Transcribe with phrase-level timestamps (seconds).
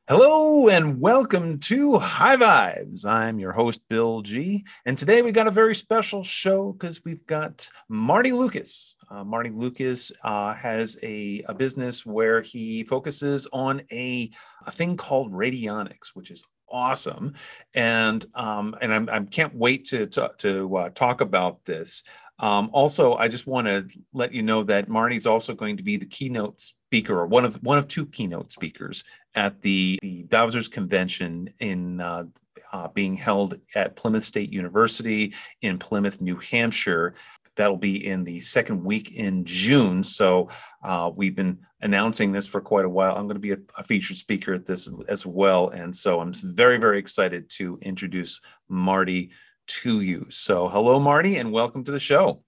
[0.08, 3.06] Hello and welcome to High Vibes.
[3.06, 4.62] I'm your host, Bill G.
[4.84, 8.96] And today we got a very special show because we've got Marty Lucas.
[9.10, 14.30] Uh, Marty Lucas uh, has a, a business where he focuses on a,
[14.66, 17.34] a thing called radionics, which is awesome.
[17.74, 22.02] And um, and I'm, I can't wait to, to, to uh, talk about this.
[22.38, 25.96] Um, also, I just want to let you know that Marty's also going to be
[25.96, 30.70] the keynote speaker, or one of one of two keynote speakers at the, the Dowsers
[30.70, 32.24] Convention in uh,
[32.72, 37.14] uh, being held at Plymouth State University in Plymouth, New Hampshire.
[37.56, 40.04] That'll be in the second week in June.
[40.04, 40.48] So
[40.82, 43.16] uh, we've been announcing this for quite a while.
[43.16, 46.32] I'm going to be a, a, featured speaker at this as well, and so I'm
[46.32, 49.30] very very excited to introduce Marty
[49.66, 50.26] to you.
[50.30, 52.42] So, hello, Marty, and welcome to the show.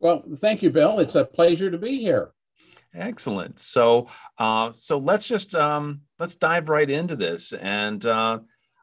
[0.00, 0.98] Well, thank you, Bill.
[0.98, 2.32] It's a pleasure to be here.
[2.94, 3.58] Excellent.
[3.58, 4.08] So,
[4.38, 7.52] uh, so let's just um, let's dive right into this.
[7.54, 8.40] And uh,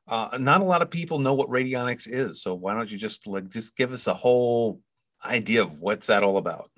[0.08, 2.42] uh, not a lot of people know what radionics is.
[2.42, 4.82] So, why don't you just like just give us a whole
[5.24, 6.72] idea of what's that all about?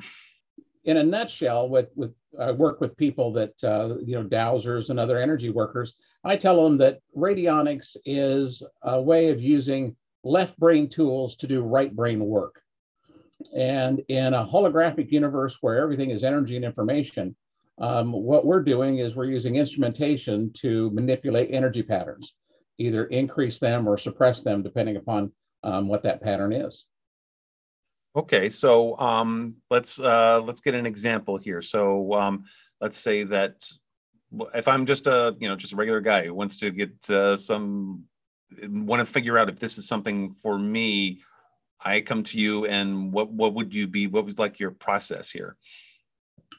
[0.83, 4.99] In a nutshell, with with I work with people that uh, you know dowsers and
[4.99, 5.93] other energy workers.
[6.23, 11.61] I tell them that radionics is a way of using left brain tools to do
[11.61, 12.61] right brain work.
[13.55, 17.35] And in a holographic universe where everything is energy and information,
[17.79, 22.33] um, what we're doing is we're using instrumentation to manipulate energy patterns,
[22.77, 25.31] either increase them or suppress them, depending upon
[25.63, 26.85] um, what that pattern is.
[28.15, 31.61] Okay, so um, let's uh, let's get an example here.
[31.61, 32.43] So um,
[32.81, 33.63] let's say that
[34.53, 37.37] if I'm just a you know just a regular guy who wants to get uh,
[37.37, 38.03] some
[38.67, 41.21] want to figure out if this is something for me,
[41.79, 44.07] I come to you and what what would you be?
[44.07, 45.55] What was like your process here?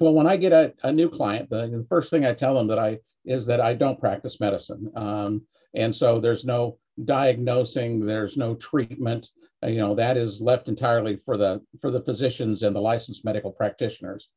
[0.00, 2.66] Well, when I get a, a new client, the, the, first thing I tell them
[2.68, 5.42] that I is that I don't practice medicine, um,
[5.74, 9.28] and so there's no diagnosing, there's no treatment.
[9.62, 13.26] Uh, you know that is left entirely for the for the physicians and the licensed
[13.26, 14.30] medical practitioners.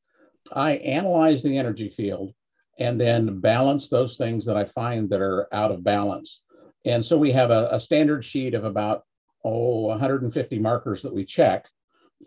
[0.51, 2.33] I analyze the energy field
[2.79, 6.41] and then balance those things that I find that are out of balance.
[6.85, 9.03] And so we have a, a standard sheet of about,
[9.45, 11.67] oh, 150 markers that we check.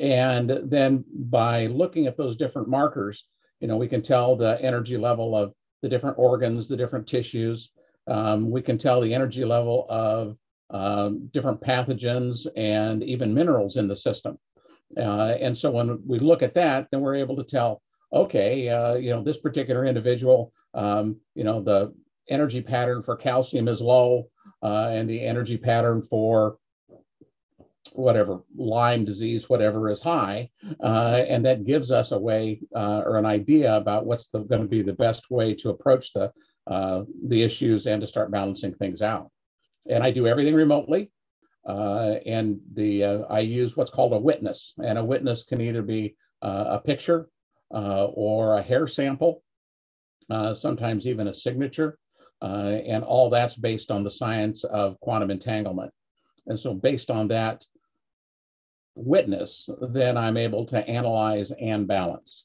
[0.01, 3.25] And then by looking at those different markers,
[3.61, 5.53] you know, we can tell the energy level of
[5.83, 7.71] the different organs, the different tissues.
[8.07, 10.37] Um, we can tell the energy level of
[10.71, 14.39] um, different pathogens and even minerals in the system.
[14.97, 17.83] Uh, and so when we look at that, then we're able to tell,
[18.13, 21.93] okay, uh, you know, this particular individual, um, you know, the
[22.29, 24.29] energy pattern for calcium is low,
[24.63, 26.59] uh, and the energy pattern for
[27.93, 30.51] whatever Lyme disease, whatever is high,
[30.83, 34.69] uh, and that gives us a way uh, or an idea about what's going to
[34.69, 36.33] be the best way to approach the
[36.67, 39.31] uh, the issues and to start balancing things out.
[39.89, 41.11] And I do everything remotely,
[41.67, 45.83] uh, and the uh, I use what's called a witness, and a witness can either
[45.83, 47.29] be a picture
[47.71, 49.43] or a hair sample,
[50.55, 51.99] sometimes even a signature.
[52.43, 55.91] Uh, and all that's based on the science of quantum entanglement.
[56.47, 57.65] And so, based on that
[58.97, 62.45] witness, then I'm able to analyze and balance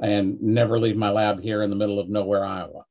[0.00, 2.84] and never leave my lab here in the middle of nowhere, Iowa.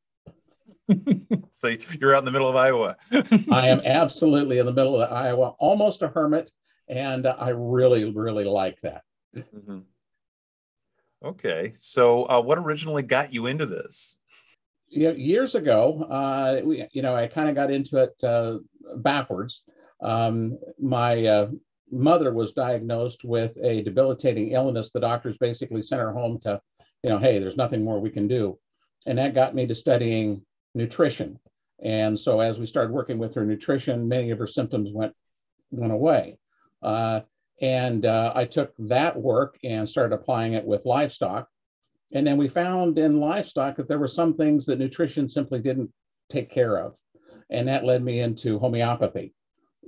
[1.52, 2.96] so you're out in the middle of Iowa.
[3.52, 6.52] I am absolutely in the middle of Iowa, almost a hermit,
[6.88, 9.04] and I really, really like that.
[9.36, 9.80] Mm-hmm.
[11.26, 14.18] Okay, so uh, what originally got you into this?
[14.90, 18.58] Yeah, years ago, uh, we, you know, I kind of got into it uh,
[18.98, 19.64] backwards.
[20.02, 21.48] Um, my uh,
[21.94, 24.92] mother was diagnosed with a debilitating illness.
[24.92, 26.60] The doctors basically sent her home to,
[27.04, 28.58] you know, hey, there's nothing more we can do.
[29.06, 30.42] And that got me to studying
[30.74, 31.40] nutrition.
[31.84, 35.14] And so as we started working with her nutrition, many of her symptoms went
[35.72, 36.38] went away.
[36.82, 37.22] Uh,
[37.62, 41.48] and uh, I took that work and started applying it with livestock.
[42.12, 45.92] And then we found in livestock that there were some things that nutrition simply didn't
[46.30, 46.96] take care of.
[47.50, 49.34] And that led me into homeopathy.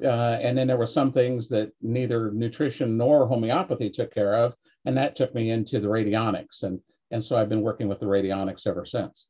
[0.03, 4.55] Uh, and then there were some things that neither nutrition nor homeopathy took care of.
[4.85, 6.63] And that took me into the radionics.
[6.63, 6.79] And,
[7.11, 9.25] and so I've been working with the radionics ever since.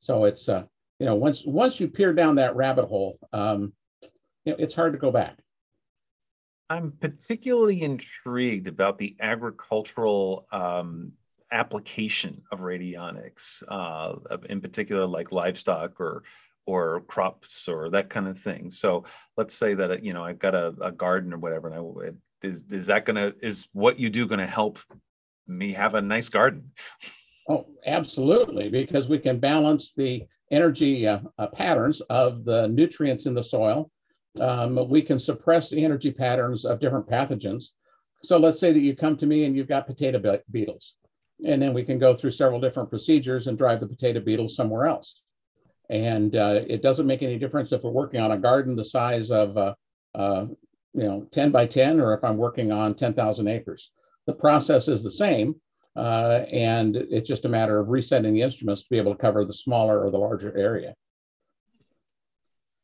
[0.00, 0.64] So it's, uh,
[0.98, 3.72] you know, once, once you peer down that rabbit hole, um,
[4.44, 5.36] you know, it's hard to go back.
[6.70, 11.12] I'm particularly intrigued about the agricultural um,
[11.52, 16.24] application of radionics, uh, in particular, like livestock or
[16.66, 18.70] or crops or that kind of thing.
[18.70, 19.04] So
[19.36, 22.64] let's say that you know I've got a, a garden or whatever, and I is
[22.70, 24.78] is that gonna is what you do gonna help
[25.46, 26.72] me have a nice garden?
[27.48, 33.34] Oh, absolutely, because we can balance the energy uh, uh, patterns of the nutrients in
[33.34, 33.90] the soil
[34.40, 37.66] um, we can suppress the energy patterns of different pathogens.
[38.22, 40.94] So let's say that you come to me and you've got potato beetles,
[41.46, 44.86] and then we can go through several different procedures and drive the potato beetles somewhere
[44.86, 45.20] else.
[45.90, 49.30] And uh, it doesn't make any difference if we're working on a garden the size
[49.30, 49.74] of, uh,
[50.14, 50.46] uh,
[50.94, 53.90] you know, 10 by 10, or if I'm working on 10,000 acres.
[54.26, 55.56] The process is the same,
[55.96, 59.44] uh, and it's just a matter of resetting the instruments to be able to cover
[59.44, 60.94] the smaller or the larger area.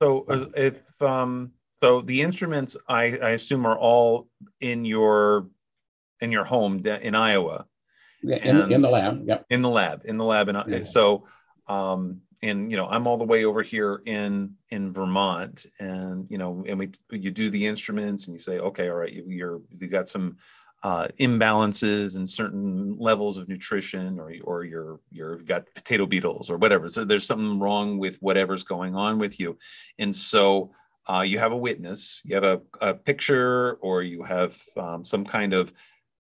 [0.03, 4.29] So uh, if um, so, the instruments I, I assume are all
[4.61, 5.49] in your
[6.21, 7.65] in your home in Iowa.
[8.23, 9.23] Yeah, in, in the lab.
[9.27, 9.47] Yep.
[9.49, 10.03] In the lab.
[10.05, 10.83] In the lab, and yeah.
[10.83, 11.27] so
[11.71, 16.39] um, and you know I'm all the way over here in in Vermont, and you
[16.39, 19.61] know, and we you do the instruments, and you say, okay, all right, you, you're
[19.71, 20.37] you've got some
[20.83, 26.57] uh, imbalances and certain levels of nutrition or, or you're you've got potato beetles or
[26.57, 26.89] whatever.
[26.89, 29.59] So there's something wrong with whatever's going on with you.
[29.99, 30.73] And so
[31.07, 35.25] uh, you have a witness you have a, a picture or you have um, some
[35.25, 35.73] kind of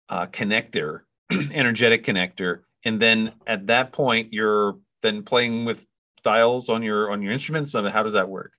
[0.08, 1.02] uh, connector
[1.52, 2.62] energetic connector.
[2.84, 5.86] And then at that point you're then playing with
[6.22, 8.52] dials on your on your instruments I mean, how does that work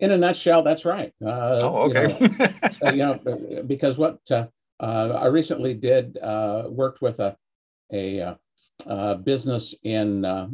[0.00, 1.12] in a nutshell, that's right.
[1.22, 2.16] Uh, oh, okay.
[2.18, 2.46] you, know,
[2.86, 4.46] uh, you know, because what uh,
[4.80, 7.36] uh, I recently did uh, worked with a
[7.92, 8.36] a,
[8.86, 10.48] uh, business in uh,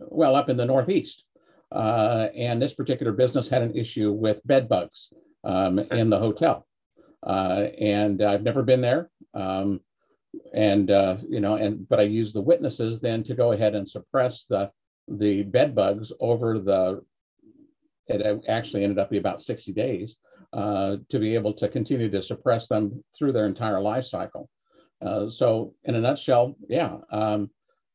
[0.00, 1.24] well up in the Northeast,
[1.70, 5.10] uh, and this particular business had an issue with bed bugs
[5.44, 6.66] um, in the hotel,
[7.24, 9.10] uh, and I've never been there.
[9.34, 9.80] Um,
[10.52, 10.88] and
[11.28, 14.70] you know, and but I used the witnesses then to go ahead and suppress the
[15.08, 17.02] the bed bugs over the.
[18.06, 20.18] It actually ended up be about 60 days
[20.54, 24.48] uh, to be able to continue to suppress them through their entire life cycle.
[25.04, 27.50] Uh, so, in a nutshell, yeah, um,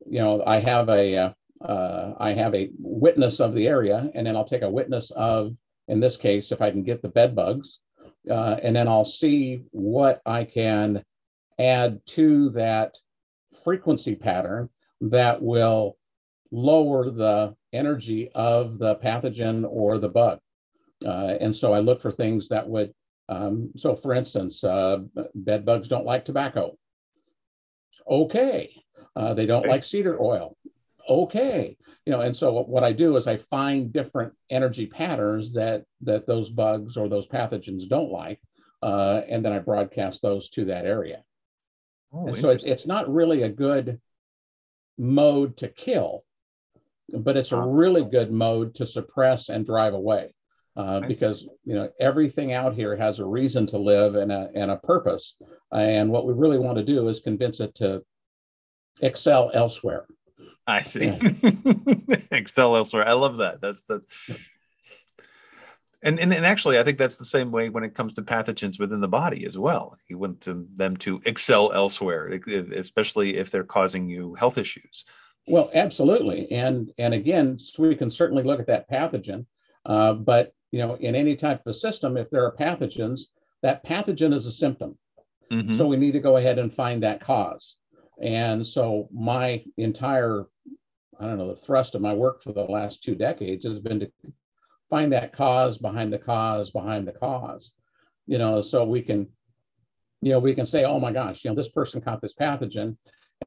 [0.05, 4.27] you know, I have a uh, uh, I have a witness of the area, and
[4.27, 5.55] then I'll take a witness of,
[5.87, 7.79] in this case, if I can get the bed bugs,
[8.29, 11.03] uh, and then I'll see what I can
[11.59, 12.95] add to that
[13.63, 14.69] frequency pattern
[15.01, 15.97] that will
[16.51, 20.39] lower the energy of the pathogen or the bug.
[21.05, 22.93] Uh, and so I look for things that would,
[23.29, 24.97] um, so for instance, uh,
[25.35, 26.75] bed bugs don't like tobacco.
[28.09, 28.73] Okay.
[29.15, 30.57] Uh, they don't like cedar oil.
[31.07, 31.77] Okay.
[32.05, 36.25] You know, and so what I do is I find different energy patterns that that
[36.25, 38.39] those bugs or those pathogens don't like,
[38.81, 41.23] uh, and then I broadcast those to that area.
[42.11, 43.99] Oh, and so it's, it's not really a good
[44.97, 46.23] mode to kill,
[47.13, 50.33] but it's a really good mode to suppress and drive away
[50.75, 54.71] uh, because you know everything out here has a reason to live and a, and
[54.71, 55.35] a purpose.
[55.71, 58.01] And what we really want to do is convince it to
[59.01, 60.05] excel elsewhere.
[60.65, 61.07] I see.
[61.07, 61.51] Yeah.
[62.31, 63.07] excel elsewhere.
[63.07, 63.59] I love that.
[63.61, 64.05] That's that's
[66.03, 68.79] and, and and actually i think that's the same way when it comes to pathogens
[68.79, 72.39] within the body as well you want to, them to excel elsewhere
[72.73, 75.05] especially if they're causing you health issues
[75.47, 79.45] well absolutely and and again so we can certainly look at that pathogen
[79.85, 83.21] uh, but you know, in any type of a system, if there are pathogens,
[83.63, 84.97] that pathogen is a symptom.
[85.51, 85.75] Mm-hmm.
[85.75, 87.75] So we need to go ahead and find that cause.
[88.21, 90.45] And so my entire,
[91.19, 93.99] I don't know, the thrust of my work for the last two decades has been
[94.01, 94.11] to
[94.89, 97.71] find that cause behind the cause behind the cause.
[98.27, 99.27] You know, so we can,
[100.21, 102.97] you know, we can say, oh my gosh, you know, this person caught this pathogen.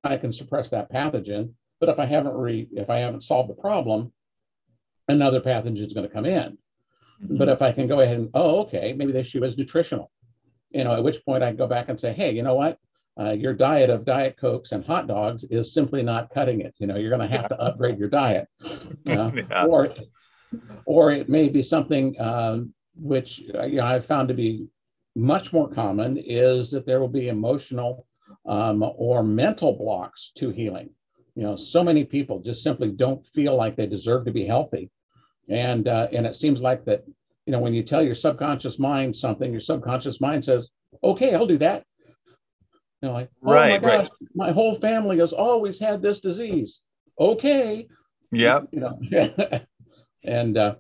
[0.05, 3.51] And I can suppress that pathogen But if I haven't re, if I haven't solved
[3.51, 4.13] the problem,
[5.09, 6.59] another pathogen is going to come in.
[7.23, 7.37] Mm-hmm.
[7.37, 10.11] But if I can go ahead and, oh, okay, maybe the issue is nutritional,
[10.71, 12.79] you know, at which point I can go back and say, hey, you know what?
[13.21, 16.75] Uh, your diet of diet cokes and hot dogs is simply not cutting it.
[16.79, 19.67] You know, you're going to have to upgrade your diet, uh, yeah.
[19.67, 19.95] or
[20.85, 24.67] or it may be something um, which uh, you know, I've found to be
[25.15, 28.07] much more common is that there will be emotional
[28.47, 30.91] um, or mental blocks to healing.
[31.35, 34.91] You know, so many people just simply don't feel like they deserve to be healthy,
[35.49, 37.05] and uh, and it seems like that.
[37.47, 40.71] You know, when you tell your subconscious mind something, your subconscious mind says,
[41.03, 41.85] "Okay, I'll do that."
[43.01, 44.29] You know, like, oh right, my gosh, right.
[44.35, 46.81] my whole family has always had this disease.
[47.19, 47.89] Okay.
[48.31, 48.61] Yeah.
[48.71, 48.99] You know,
[50.25, 50.75] and uh,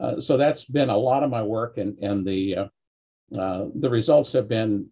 [0.00, 2.68] uh, so that's been a lot of my work, and and the uh,
[3.38, 4.88] uh the results have been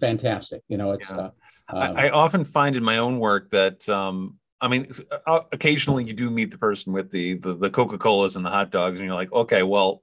[0.00, 0.62] fantastic.
[0.68, 1.08] You know, it's.
[1.10, 1.16] Yeah.
[1.16, 1.30] Uh,
[1.68, 4.88] um, I, I, often find in my own work that um, I mean,
[5.26, 8.70] occasionally you do meet the person with the the, the Coca Colas and the hot
[8.70, 10.02] dogs, and you're like, okay, well,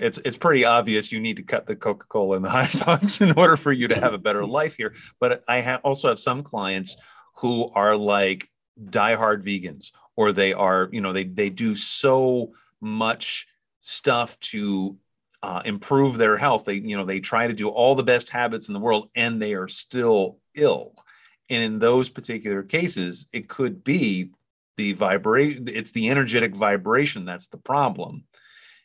[0.00, 3.20] it's it's pretty obvious you need to cut the Coca Cola and the hot dogs
[3.20, 4.94] in order for you to have a better life here.
[5.20, 6.96] But I ha- also have some clients
[7.36, 8.48] who are like
[8.82, 13.46] diehard vegans, or they are, you know, they they do so much
[13.80, 14.96] stuff to
[15.42, 16.64] uh, improve their health.
[16.64, 19.40] They, you know, they try to do all the best habits in the world, and
[19.40, 20.94] they are still ill.
[21.50, 24.30] And in those particular cases, it could be
[24.76, 25.66] the vibration.
[25.68, 28.24] It's the energetic vibration that's the problem.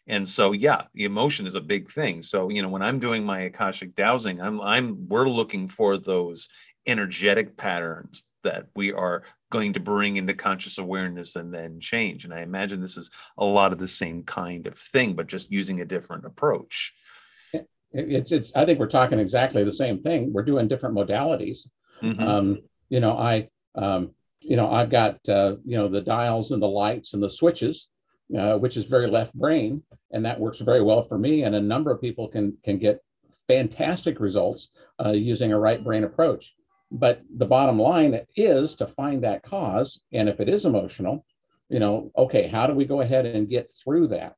[0.07, 2.21] And so, yeah, the emotion is a big thing.
[2.21, 6.47] So, you know, when I'm doing my akashic dowsing, I'm, I'm, we're looking for those
[6.87, 12.25] energetic patterns that we are going to bring into conscious awareness and then change.
[12.25, 15.51] And I imagine this is a lot of the same kind of thing, but just
[15.51, 16.93] using a different approach.
[17.93, 20.33] It's, it's I think we're talking exactly the same thing.
[20.33, 21.59] We're doing different modalities.
[22.03, 22.21] Mm-hmm.
[22.21, 26.61] Um, you know, I, um, you know, I've got, uh, you know, the dials and
[26.61, 27.87] the lights and the switches,
[28.37, 31.43] uh, which is very left brain and that works very well for me.
[31.43, 33.01] And a number of people can can get
[33.47, 34.69] fantastic results
[35.03, 36.53] uh, using a right brain approach.
[36.91, 41.25] But the bottom line is to find that cause, and if it is emotional,
[41.69, 44.35] you know, okay, how do we go ahead and get through that?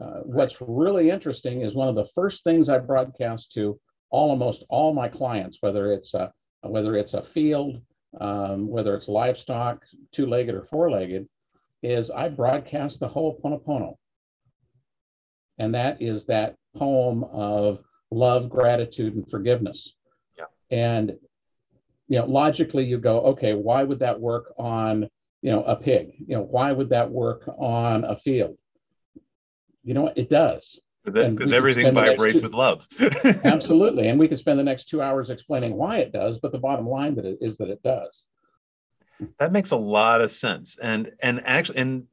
[0.00, 3.78] Uh, what's really interesting is one of the first things I broadcast to
[4.10, 7.80] all, almost all my clients, whether it's a whether it's a field,
[8.20, 11.28] um, whether it's livestock, two-legged or four-legged,
[11.84, 13.94] is I broadcast the whole Ho'oponopono
[15.58, 19.94] and that is that poem of love, gratitude, and forgiveness.
[20.38, 20.44] Yeah.
[20.70, 21.12] And
[22.08, 25.08] you know, logically, you go, okay, why would that work on
[25.42, 26.12] you know a pig?
[26.18, 28.56] You know, why would that work on a field?
[29.84, 30.18] You know what?
[30.18, 30.80] It does.
[31.04, 32.86] Because everything vibrates two, with love.
[33.44, 36.58] absolutely, and we could spend the next two hours explaining why it does, but the
[36.58, 38.24] bottom line that it is that it does.
[39.38, 42.06] That makes a lot of sense, and and actually, and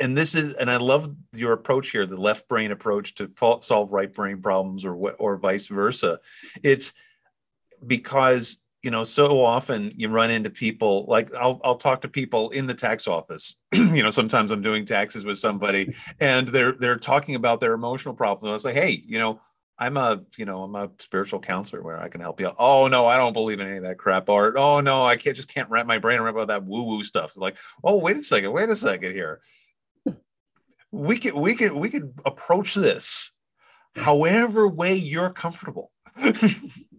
[0.00, 3.90] and this is and i love your approach here the left brain approach to solve
[3.92, 6.20] right brain problems or what or vice versa
[6.62, 6.92] it's
[7.86, 12.50] because you know so often you run into people like I'll, I'll talk to people
[12.50, 13.56] in the tax office.
[13.96, 18.14] You know sometimes i'm doing taxes with somebody and they're they're talking about their emotional
[18.14, 19.40] problems and i was like hey you know
[19.78, 22.56] i'm a you know i'm a spiritual counselor where i can help you out.
[22.58, 25.34] Oh no i don't believe in any of that crap or oh no i can't
[25.34, 28.22] just can't wrap my brain around about that woo woo stuff like oh wait a
[28.22, 29.40] second wait a second here.
[30.92, 33.32] We could we could we could approach this
[33.94, 35.90] however way you're comfortable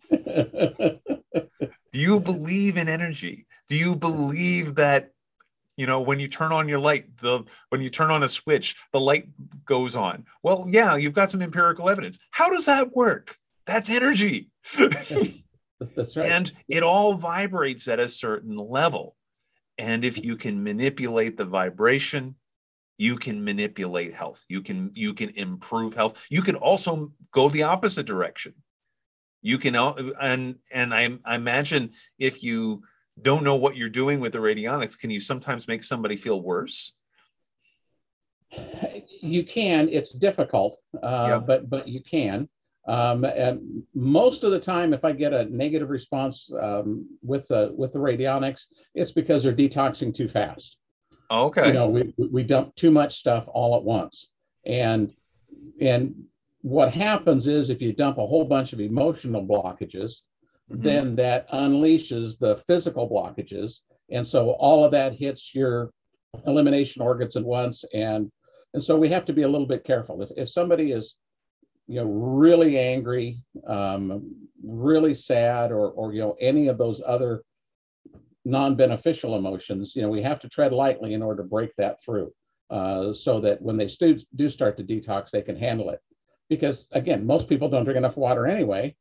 [1.94, 3.48] do you believe in energy?
[3.70, 5.12] Do you believe that
[5.76, 8.76] you know when you turn on your light the when you turn on a switch
[8.94, 9.28] the light
[9.66, 10.26] goes on?
[10.44, 12.20] Well yeah you've got some empirical evidence.
[12.32, 13.36] How does that work?
[13.66, 14.50] That's energy.
[14.80, 16.32] That's right.
[16.32, 19.16] And it all vibrates at a certain level.
[19.78, 22.36] And if you can manipulate the vibration
[22.98, 24.44] you can manipulate health.
[24.50, 26.26] You can you can improve health.
[26.30, 28.56] You can also go the opposite direction
[29.48, 32.84] you can and and I, I imagine if you
[33.22, 36.94] don't know what you're doing with the radionics can you sometimes make somebody feel worse
[39.22, 41.40] you can it's difficult uh, yeah.
[41.40, 42.48] but but you can
[42.88, 47.74] um, and most of the time if i get a negative response um, with the
[47.76, 50.78] with the radionics it's because they're detoxing too fast
[51.30, 51.68] Okay.
[51.68, 54.30] You know, we we dump too much stuff all at once,
[54.66, 55.12] and
[55.82, 56.16] and
[56.68, 60.18] what happens is if you dump a whole bunch of emotional blockages,
[60.70, 60.82] mm-hmm.
[60.82, 63.80] then that unleashes the physical blockages,
[64.12, 65.92] and so all of that hits your
[66.46, 68.30] elimination organs at once, and
[68.74, 70.22] and so we have to be a little bit careful.
[70.22, 71.16] If if somebody is
[71.88, 77.44] you know really angry, um, really sad, or or you know any of those other
[78.44, 82.34] non-beneficial emotions, you know, we have to tread lightly in order to break that through,
[82.70, 86.02] uh, so that when they stu- do start to detox, they can handle it.
[86.50, 88.96] Because again, most people don't drink enough water anyway,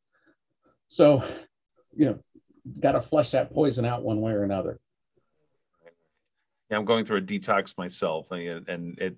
[0.88, 1.22] so
[1.96, 2.18] you know,
[2.80, 4.78] got to flush that poison out one way or another.
[6.70, 9.16] Yeah, I'm going through a detox myself, and it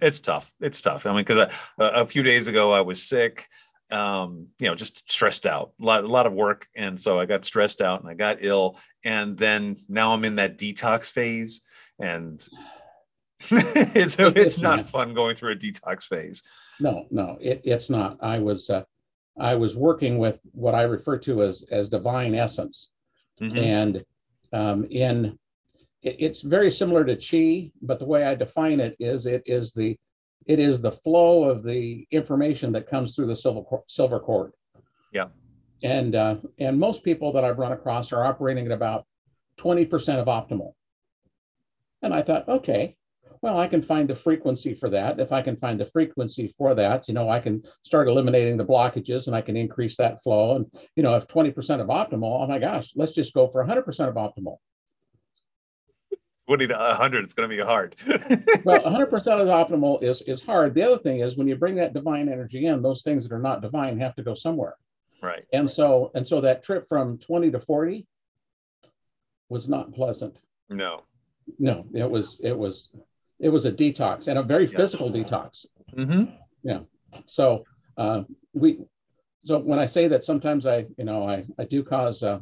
[0.00, 0.52] it's tough.
[0.60, 1.06] It's tough.
[1.06, 3.46] I mean, because a, few days ago I was sick
[3.90, 6.68] um, you know, just stressed out, a lot, a lot of work.
[6.74, 8.78] And so I got stressed out and I got ill.
[9.04, 11.62] And then now I'm in that detox phase
[11.98, 12.46] and
[13.50, 16.42] it's, it's not fun going through a detox phase.
[16.78, 18.18] No, no, it, it's not.
[18.20, 18.82] I was, uh,
[19.38, 22.88] I was working with what I refer to as, as divine essence.
[23.40, 23.56] Mm-hmm.
[23.56, 24.04] And
[24.52, 25.38] um, in,
[26.02, 29.72] it, it's very similar to chi, but the way I define it is it is
[29.72, 29.96] the
[30.46, 34.52] it is the flow of the information that comes through the silver silver cord.
[35.12, 35.26] Yeah.
[35.82, 39.06] And uh, and most people that I've run across are operating at about
[39.58, 40.72] 20% of optimal.
[42.02, 42.96] And I thought, okay,
[43.42, 45.18] well, I can find the frequency for that.
[45.18, 48.66] If I can find the frequency for that, you know, I can start eliminating the
[48.66, 50.56] blockages and I can increase that flow.
[50.56, 53.86] And, you know, if 20% of optimal, oh my gosh, let's just go for 100%
[54.08, 54.58] of optimal.
[56.48, 57.94] 20 to 100 it's going to be hard
[58.64, 61.76] well 100% of the optimal is is hard the other thing is when you bring
[61.76, 64.74] that divine energy in those things that are not divine have to go somewhere
[65.22, 68.04] right and so and so that trip from 20 to 40
[69.48, 71.04] was not pleasant no
[71.60, 72.90] no it was it was
[73.40, 74.76] it was a detox and a very yeah.
[74.76, 75.66] physical detox
[75.96, 76.24] mm-hmm.
[76.62, 76.80] yeah
[77.26, 77.64] so
[77.96, 78.22] uh,
[78.54, 78.78] we
[79.44, 82.38] so when i say that sometimes i you know i i do cause uh,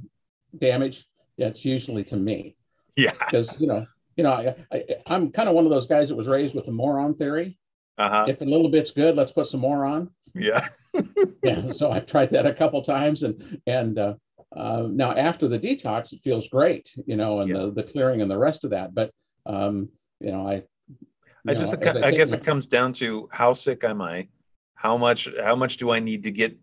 [0.59, 2.57] damage yeah, it's usually to me
[2.97, 3.87] yeah because you know
[4.19, 6.67] you know, I, I, am kind of one of those guys that was raised with
[6.67, 7.57] the moron theory.
[7.99, 8.25] Uh-huh.
[8.27, 10.11] If a little bit's good, let's put some more on.
[10.35, 10.67] Yeah.
[11.45, 11.71] yeah.
[11.71, 14.15] So I've tried that a couple times, and and uh,
[14.55, 17.59] uh, now after the detox, it feels great, you know, and yeah.
[17.59, 18.93] the the clearing and the rest of that.
[18.95, 19.13] But
[19.47, 19.89] um,
[20.21, 20.65] you know, I.
[21.47, 24.29] I just, I, I guess it comes down to how sick am I,
[24.75, 26.57] how much, how much do I need to get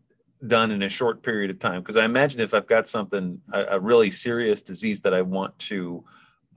[0.48, 1.82] done in a short period of time?
[1.82, 5.58] Because I imagine if I've got something, a, a really serious disease that I want
[5.60, 6.04] to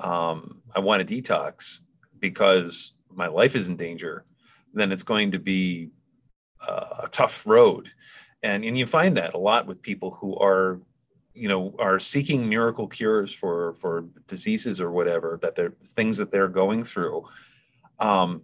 [0.00, 1.81] um, I want to detox
[2.20, 4.24] because my life is in danger,
[4.74, 5.90] then it's going to be
[6.66, 7.88] uh, a tough road.
[8.42, 10.81] And, and you find that a lot with people who are,
[11.35, 16.31] you know, are seeking miracle cures for, for diseases or whatever, that they're things that
[16.31, 17.24] they're going through.
[17.98, 18.42] Um,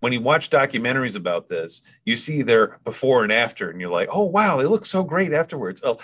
[0.00, 4.08] when you watch documentaries about this, you see their before and after, and you're like,
[4.12, 5.80] oh, wow, they look so great afterwards.
[5.82, 6.00] Well,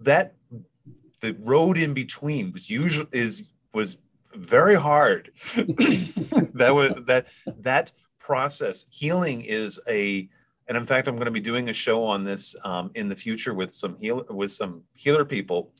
[0.00, 0.34] that
[1.20, 3.98] the road in between was usually is was
[4.34, 5.30] very hard.
[6.54, 7.26] that was that
[7.58, 8.84] that process.
[8.90, 10.28] Healing is a,
[10.68, 13.16] and in fact, I'm going to be doing a show on this um, in the
[13.16, 15.72] future with some heal with some healer people,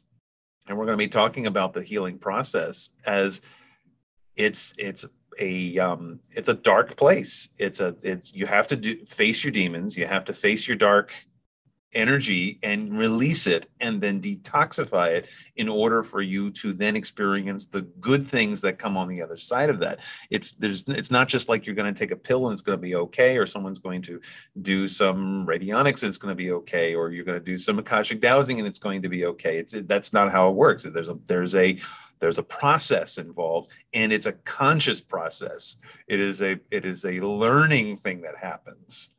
[0.67, 3.43] and we're going to be talking about the healing process as
[4.37, 5.05] it's it's
[5.39, 7.49] a um, it's a dark place.
[7.59, 9.97] It's a it's you have to do face your demons.
[9.97, 11.13] You have to face your dark
[11.95, 17.67] energy and release it and then detoxify it in order for you to then experience
[17.67, 19.99] the good things that come on the other side of that
[20.29, 22.77] it's there's it's not just like you're going to take a pill and it's going
[22.77, 24.21] to be okay or someone's going to
[24.61, 27.79] do some radionics and it's going to be okay or you're going to do some
[27.79, 31.09] akashic dowsing and it's going to be okay it's that's not how it works there's
[31.09, 31.79] a there's a
[32.21, 35.77] there's a process involved and it's a conscious process
[36.09, 39.11] it is a it is a learning thing that happens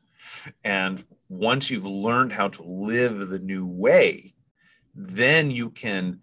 [0.64, 4.34] and once you've learned how to live the new way,
[4.94, 6.20] then you can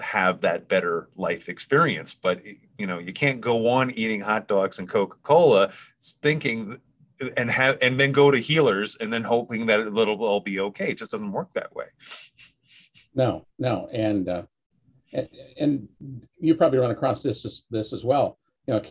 [0.00, 2.14] have that better life experience.
[2.14, 2.44] But
[2.78, 5.70] you know, you can't go on eating hot dogs and Coca-Cola
[6.22, 6.78] thinking
[7.36, 10.90] and have and then go to healers and then hoping that it'll all be okay.
[10.90, 11.86] It just doesn't work that way.
[13.14, 14.42] No, no, and uh,
[15.12, 15.88] and, and
[16.38, 18.38] you probably run across this this as well.
[18.66, 18.82] You know,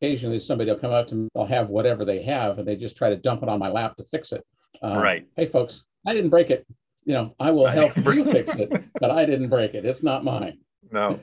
[0.00, 2.96] occasionally somebody will come up to me, they'll have whatever they have, and they just
[2.96, 4.44] try to dump it on my lap to fix it.
[4.82, 5.26] Um, right.
[5.36, 6.66] Hey, folks, I didn't break it.
[7.04, 9.84] You know, I will help you fix it, but I didn't break it.
[9.84, 10.58] It's not mine.
[10.90, 11.18] No.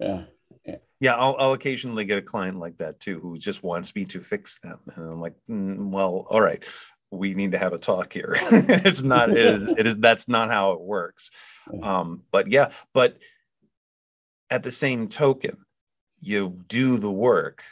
[0.00, 0.24] Yeah.
[1.02, 4.20] Yeah, I'll, I'll occasionally get a client like that too, who just wants me to
[4.20, 6.64] fix them, and I'm like, mm, well, all right,
[7.12, 8.36] we need to have a talk here.
[8.40, 11.30] it's not, it is, it is, that's not how it works.
[11.80, 13.22] Um, but yeah, but
[14.50, 15.64] at the same token,
[16.20, 17.62] you do the work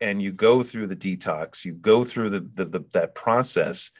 [0.00, 3.92] and you go through the detox, you go through the, the, the, that process,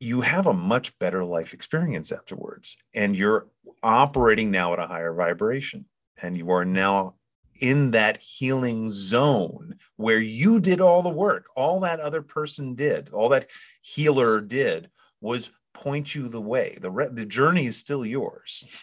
[0.00, 2.76] you have a much better life experience afterwards.
[2.94, 3.46] And you're
[3.82, 5.86] operating now at a higher vibration.
[6.22, 7.14] And you are now
[7.60, 11.46] in that healing zone where you did all the work.
[11.56, 13.48] All that other person did, all that
[13.82, 14.90] healer did
[15.20, 16.76] was point you the way.
[16.80, 18.82] The, re- the journey is still yours.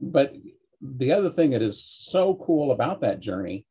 [0.00, 0.34] But
[0.80, 3.66] the other thing that is so cool about that journey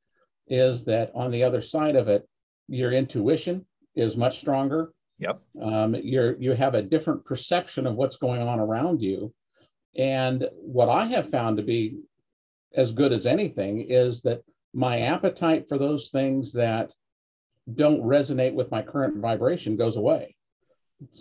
[0.48, 2.28] is that on the other side of it,
[2.68, 3.66] your intuition
[3.96, 4.94] is much stronger.
[5.20, 5.42] Yep.
[5.62, 9.34] Um, you're you have a different perception of what's going on around you,
[9.96, 12.00] and what I have found to be
[12.76, 14.42] as good as anything is that
[14.74, 16.92] my appetite for those things that
[17.76, 20.36] don't resonate with my current vibration goes away.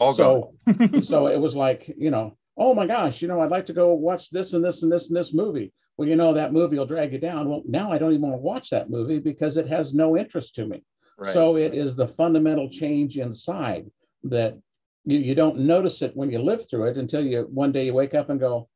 [0.01, 0.55] All so,
[1.03, 3.93] so it was like, you know, oh my gosh, you know, I'd like to go
[3.93, 5.73] watch this and this and this and this movie.
[5.97, 7.49] Well, you know, that movie will drag you down.
[7.49, 10.55] Well, now I don't even want to watch that movie because it has no interest
[10.57, 10.83] to me.
[11.19, 11.35] Right.
[11.35, 13.91] So it is the fundamental change inside
[14.25, 14.59] that
[15.05, 17.95] you, you don't notice it when you live through it until you one day you
[17.95, 18.69] wake up and go,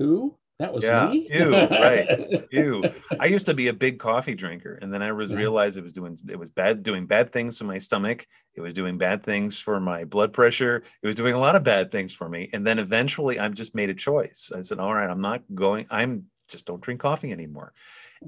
[0.00, 1.08] ooh, that was yeah.
[1.08, 1.28] me.
[1.30, 2.46] Ew, right.
[2.50, 2.82] Ew.
[3.20, 5.92] I used to be a big coffee drinker, and then I was realized it was
[5.92, 8.26] doing it was bad, doing bad things to my stomach.
[8.54, 10.82] It was doing bad things for my blood pressure.
[11.02, 12.48] It was doing a lot of bad things for me.
[12.54, 14.50] And then eventually, I just made a choice.
[14.56, 15.86] I said, "All right, I'm not going.
[15.90, 17.74] I'm just don't drink coffee anymore."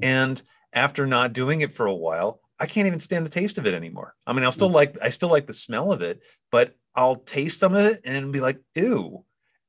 [0.02, 0.42] And
[0.74, 3.72] after not doing it for a while, I can't even stand the taste of it
[3.72, 4.14] anymore.
[4.26, 4.74] I mean, I'll still mm.
[4.74, 8.34] like I still like the smell of it, but I'll taste some of it and
[8.34, 9.24] be like, "Ew."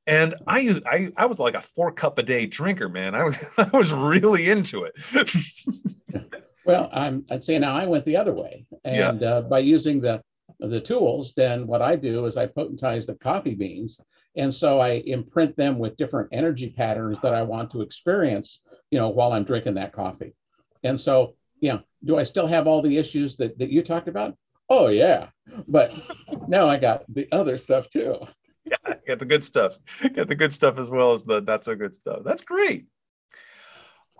[0.06, 3.14] And I, I, I was like a four cup a day drinker, man.
[3.14, 6.34] I was, I was really into it.
[6.64, 9.28] well, I'm, I'd say now I went the other way, and yeah.
[9.28, 10.22] uh, by using the,
[10.58, 14.00] the tools, then what I do is I potentize the coffee beans,
[14.36, 18.60] and so I imprint them with different energy patterns that I want to experience,
[18.90, 20.34] you know, while I'm drinking that coffee.
[20.82, 24.36] And so, yeah, do I still have all the issues that that you talked about?
[24.68, 25.28] Oh yeah,
[25.68, 25.92] but
[26.48, 28.26] now I got the other stuff too
[28.64, 29.78] yeah, get the good stuff.
[30.14, 32.20] Get the good stuff as well as the that's a good stuff.
[32.24, 32.86] That's great.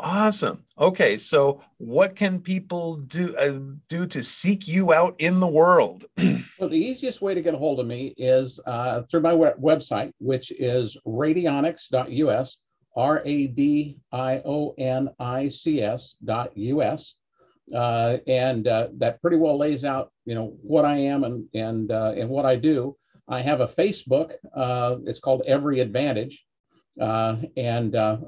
[0.03, 0.65] Awesome.
[0.79, 6.07] Okay, so what can people do uh, do to seek you out in the world?
[6.59, 9.61] well, the easiest way to get a hold of me is uh, through my web-
[9.61, 12.57] website, which is radionics.us,
[12.97, 17.15] R A D I O N I C S dot US.
[17.75, 21.93] Uh, and uh, that pretty well lays out, you know, what I am and and
[21.93, 22.97] uh, and what I do.
[23.31, 24.33] I have a Facebook.
[24.55, 26.45] Uh, it's called Every Advantage,
[27.01, 28.19] uh, and uh,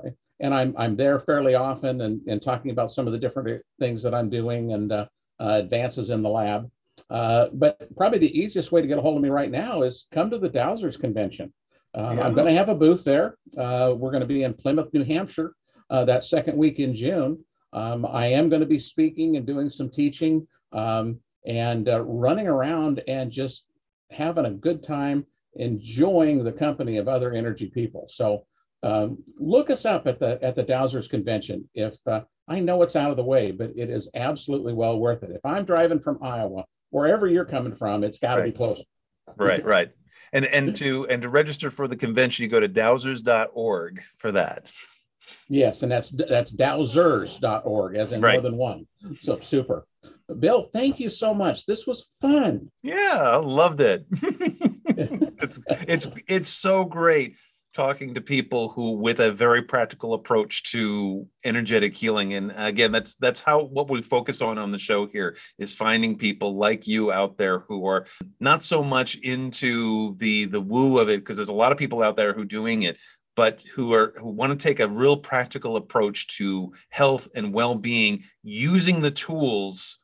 [0.40, 4.02] and I'm I'm there fairly often and, and talking about some of the different things
[4.04, 5.06] that I'm doing and uh,
[5.40, 6.70] uh, advances in the lab.
[7.10, 10.06] Uh, but probably the easiest way to get a hold of me right now is
[10.12, 11.52] come to the Dowsers Convention.
[11.94, 12.24] Um, yeah.
[12.24, 13.36] I'm going to have a booth there.
[13.54, 15.52] we're going to be in Plymouth, New Hampshire,
[15.90, 17.44] that second week in June.
[17.74, 23.02] Um, I am going to be speaking and doing some teaching um, and running around
[23.08, 23.64] and just
[24.12, 28.06] having a good time, enjoying the company of other energy people.
[28.10, 28.46] So
[28.82, 31.68] um, look us up at the at the Dowsers convention.
[31.74, 35.22] If uh, I know it's out of the way, but it is absolutely well worth
[35.22, 35.30] it.
[35.30, 38.52] If I'm driving from Iowa, wherever you're coming from, it's got to right.
[38.52, 38.82] be close.
[39.36, 39.90] Right, right.
[40.32, 44.72] And and to and to register for the convention, you go to dowsers.org for that.
[45.48, 48.32] Yes, and that's that's dowsers.org, as in right.
[48.34, 48.86] more than one.
[49.20, 49.86] So super.
[50.38, 51.66] Bill, thank you so much.
[51.66, 52.70] This was fun.
[52.82, 54.06] Yeah, I loved it.
[55.42, 57.36] it's it's it's so great
[57.72, 63.14] talking to people who with a very practical approach to energetic healing and again that's
[63.16, 67.10] that's how what we focus on on the show here is finding people like you
[67.10, 68.06] out there who are
[68.40, 72.02] not so much into the the woo of it because there's a lot of people
[72.02, 72.98] out there who doing it
[73.36, 78.22] but who are who want to take a real practical approach to health and well-being
[78.42, 79.98] using the tools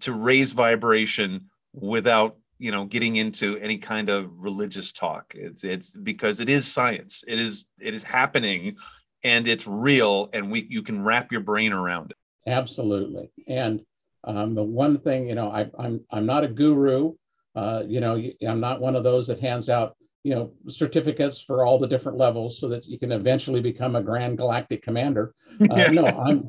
[0.00, 5.34] to raise vibration without you know getting into any kind of religious talk.
[5.34, 7.24] It's it's because it is science.
[7.26, 8.76] It is it is happening
[9.24, 12.16] and it's real and we you can wrap your brain around it.
[12.50, 13.30] Absolutely.
[13.48, 13.80] And
[14.24, 17.14] um, the one thing you know I, i'm i'm not a guru.
[17.54, 18.14] Uh, you know
[18.48, 22.16] i'm not one of those that hands out you know certificates for all the different
[22.16, 25.34] levels so that you can eventually become a grand galactic commander.
[25.70, 26.48] Uh, no i'm